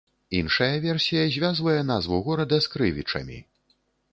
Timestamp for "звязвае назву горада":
1.35-2.61